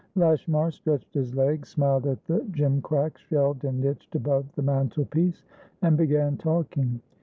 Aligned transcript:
Lashmar 0.15 0.71
stretched 0.71 1.13
his 1.13 1.35
legs, 1.35 1.69
smiled 1.69 2.07
at 2.07 2.25
the 2.25 2.39
gimcracks 2.53 3.19
shelved 3.21 3.65
and 3.65 3.79
niched 3.81 4.15
above 4.15 4.51
the 4.55 4.63
mantelpiece, 4.63 5.43
and 5.83 5.95
began 5.95 6.37
talking. 6.37 6.99